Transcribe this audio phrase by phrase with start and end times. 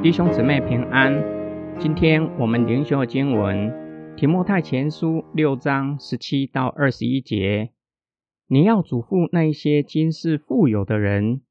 [0.00, 1.22] 弟兄姊妹平安，
[1.78, 3.70] 今天我们灵修的经文
[4.14, 7.72] 《提摩太前书》六章十七到二十一节。
[8.46, 11.42] 你要嘱咐那些今世富有的人，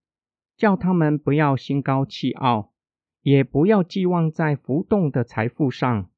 [0.57, 2.71] 叫他们不要心高气傲，
[3.21, 6.09] 也不要寄望在浮动的财富上，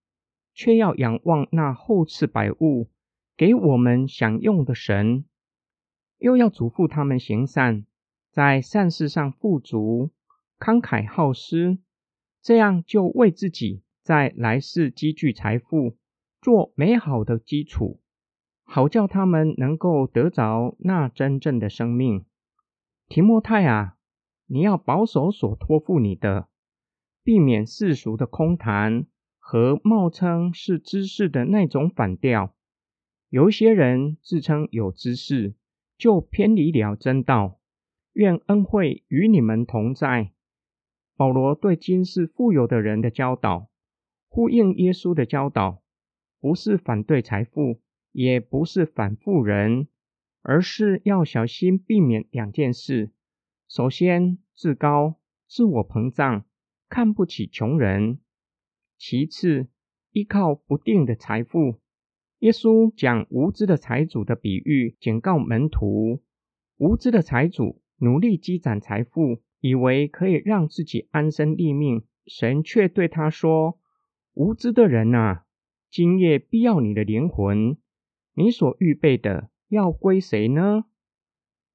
[0.54, 2.88] 却要仰望那厚赐百物
[3.36, 5.25] 给我们享用的神。
[6.20, 7.86] 又要嘱咐他们行善，
[8.32, 10.11] 在善事上富足，
[10.59, 11.79] 慷慨好施。
[12.42, 15.97] 这样就为自己在来世积聚财富，
[16.42, 18.00] 做美好的基础，
[18.64, 22.25] 好叫他们能够得着那真正的生命。
[23.07, 23.97] 提摩太啊，
[24.45, 26.47] 你要保守所托付你的，
[27.23, 29.06] 避免世俗的空谈
[29.37, 32.53] 和冒称是知识的那种反调。
[33.30, 35.53] 有一些人自称有知识，
[35.99, 37.59] 就偏离了真道。
[38.13, 40.31] 愿恩惠与你们同在。
[41.16, 43.69] 保罗对今世富有的人的教导，
[44.30, 45.83] 呼应耶稣的教导，
[46.39, 47.81] 不是反对财富，
[48.14, 49.89] 也不是反富人，
[50.41, 53.11] 而是要小心避免两件事：
[53.67, 56.45] 首先，自高、自我膨胀，
[56.88, 58.19] 看不起穷人；
[58.97, 59.67] 其次，
[60.11, 61.75] 依靠不定的财富。
[62.40, 66.22] 耶稣讲无知的财主的比喻，警告门徒：
[66.78, 69.42] 无知的财主努力积攒财富。
[69.62, 73.78] 以为可以让自己安身立命，神却对他说
[74.34, 75.44] ：“无知的人啊，
[75.92, 77.76] 今夜必要你的灵魂，
[78.36, 80.86] 你所预备的要归谁呢？”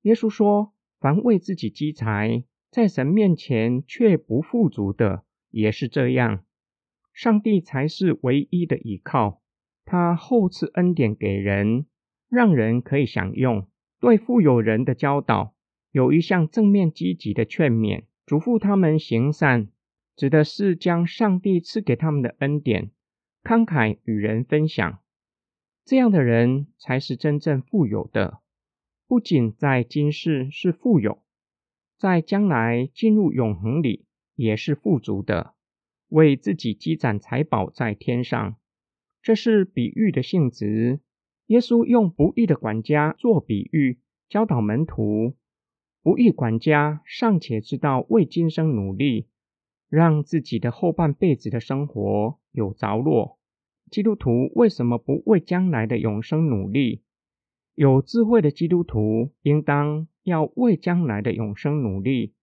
[0.00, 6.42] 耶稣说：“凡为自己积财，在神面前却不富足的，也是这样。
[7.12, 9.42] 上帝才是唯一的依靠，
[9.84, 11.86] 他厚赐恩典给人，
[12.28, 13.68] 让人可以享用。
[14.00, 15.54] 对富有人的教导。”
[15.94, 19.68] 有一项正面积极的劝勉，嘱咐他们行善，
[20.16, 22.90] 指的是将上帝赐给他们的恩典
[23.44, 24.98] 慷慨与人分享。
[25.84, 28.40] 这样的人才是真正富有的，
[29.06, 31.22] 不仅在今世是富有，
[31.96, 35.54] 在将来进入永恒里也是富足的，
[36.08, 38.56] 为自己积攒财宝在天上。
[39.24, 41.00] 这是比喻的性质。
[41.46, 43.98] 耶稣用不义的管家做比喻，
[44.28, 45.34] 教导门徒。
[46.02, 49.28] 不义管家尚且知道为今生努力，
[49.88, 53.38] 让自己的后半辈子的生活有着落。
[53.90, 57.02] 基督徒为什么不为将来的永生努力？
[57.74, 62.34] 有智慧的基督徒应当要为将来的永生努力，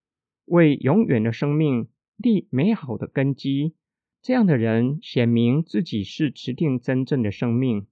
[0.46, 3.76] 为永远的生命立美好的根基。
[4.22, 7.88] 这样的人显明自己是持定真正的生命，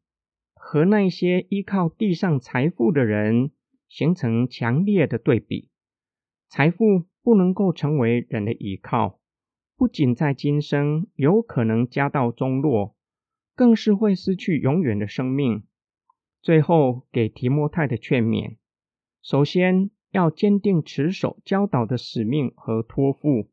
[0.53, 3.51] 和那些依靠地上财富的人。
[3.89, 5.67] 形成强烈的对比，
[6.47, 9.19] 财富不能够成为人的依靠，
[9.75, 12.95] 不仅在今生有可能家道中落，
[13.55, 15.63] 更是会失去永远的生命。
[16.39, 18.57] 最后给提摩太的劝勉：
[19.23, 23.49] 首先要坚定持守教导的使命和托付；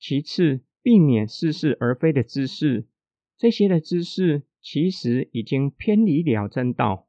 [0.00, 2.86] 其次，避免似是而非的知识，
[3.36, 7.08] 这些的知识其实已经偏离了正道。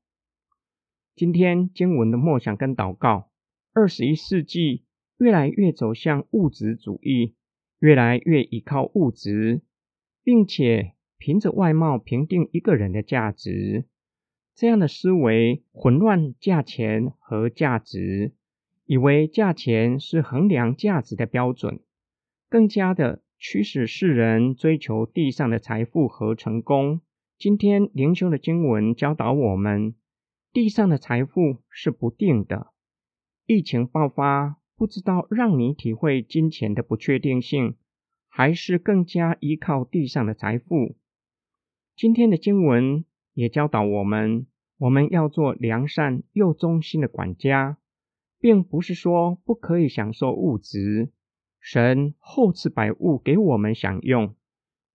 [1.15, 3.29] 今天经文的梦想跟祷告，
[3.73, 4.83] 二十一世纪
[5.19, 7.35] 越来越走向物质主义，
[7.77, 9.61] 越来越依靠物质，
[10.23, 13.85] 并且凭着外貌评定一个人的价值。
[14.55, 18.33] 这样的思维混乱价钱和价值，
[18.85, 21.79] 以为价钱是衡量价值的标准，
[22.49, 27.01] 更加的驱使世人追求地上的财富和成功。
[27.37, 29.93] 今天灵修的经文教导我们。
[30.51, 32.71] 地上的财富是不定的，
[33.45, 37.75] 疫情爆发，不知道让你体会金钱的不确定性，
[38.27, 40.95] 还是更加依靠地上的财富。
[41.95, 44.47] 今天的经文也教导我们，
[44.79, 47.77] 我们要做良善又忠心的管家，
[48.39, 51.11] 并不是说不可以享受物质。
[51.59, 54.35] 神厚赐百物给我们享用。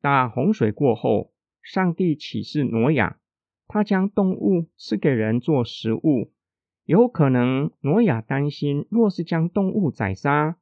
[0.01, 1.33] 大洪水过后，
[1.63, 3.19] 上帝启示挪亚。
[3.69, 6.31] 他将动物赐给人做食物，
[6.85, 10.59] 有可能挪亚担心，若是将动物宰杀，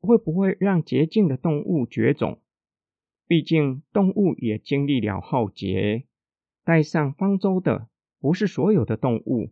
[0.00, 2.40] 会不会让洁净的动物绝种？
[3.26, 6.04] 毕竟动物也经历了浩劫，
[6.64, 9.50] 带上方舟的不是所有的动物。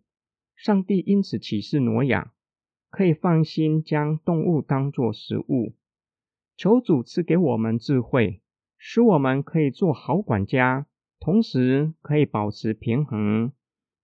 [0.56, 2.32] 上帝因此启示挪亚，
[2.88, 5.74] 可以放心将动物当作食物。
[6.56, 8.40] 求主赐给我们智慧，
[8.78, 10.86] 使我们可以做好管家。
[11.18, 13.52] 同时可以保持平衡，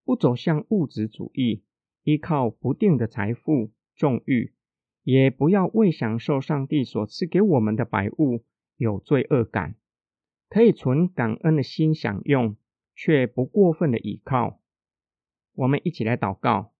[0.04, 1.64] 不走向物质主义，
[2.04, 4.54] 依靠不定的财富、纵欲，
[5.02, 8.44] 也不要为享受上帝所赐给我们的百物
[8.76, 9.74] 有罪恶感，
[10.48, 12.54] 可以存感恩的心享用，
[12.94, 14.60] 却不过分的倚靠。
[15.54, 16.72] 我们一起来祷告：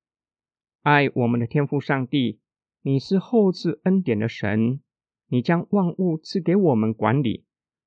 [0.83, 2.39] 爱我们的天父上帝，
[2.83, 4.81] 你是厚赐恩典的神，
[5.29, 7.45] 你将万物赐给我们管理，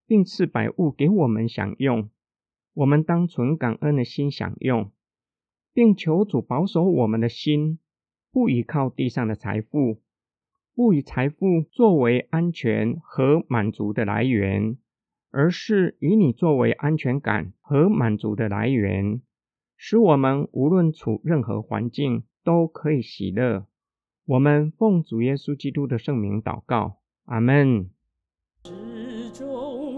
[0.07, 2.09] 并赐百物给我们享用。
[2.73, 4.91] 我们当存感恩的心享用，
[5.73, 7.79] 并求主保守我们的心，
[8.31, 10.01] 不依靠地上的财富，
[10.73, 14.77] 不以财富作为安全和满足的来源，
[15.31, 19.21] 而是以你作为安全感和满足的来源，
[19.75, 23.65] 使我们无论处任何环境都可以喜乐。
[24.25, 27.91] 我们奉主耶稣基督的圣名祷告，阿门。
[28.63, 28.71] 我
[29.39, 29.90] 要。